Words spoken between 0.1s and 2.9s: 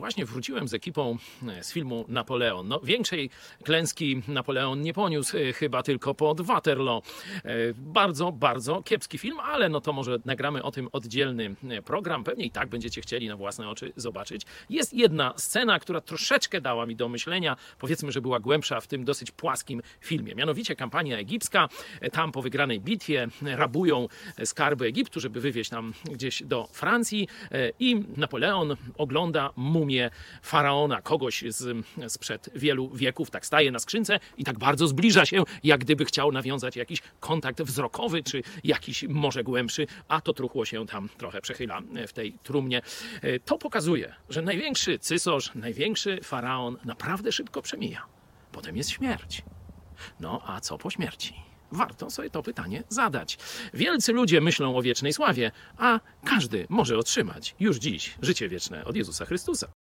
wróciłem z ekipą e, z filmu Napoleon. No,